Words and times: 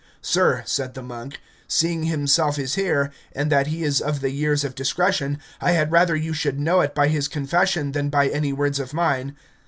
Sir, 0.23 0.63
said 0.65 0.95
the 0.95 1.03
monk, 1.03 1.39
seeing 1.67 2.05
himself 2.05 2.57
is 2.57 2.73
here, 2.73 3.11
and 3.33 3.51
that 3.51 3.67
he 3.67 3.83
is 3.83 4.01
of 4.01 4.19
the 4.19 4.31
years 4.31 4.63
of 4.63 4.73
discretion, 4.73 5.37
I 5.61 5.73
had 5.73 5.91
rather 5.91 6.15
you 6.15 6.33
should 6.33 6.59
know 6.59 6.81
it 6.81 6.95
by 6.95 7.07
his 7.07 7.27
confession 7.27 7.91
than 7.91 8.09
by 8.09 8.27
any 8.27 8.51
words 8.51 8.79
of 8.79 8.95
mine. 8.95 9.35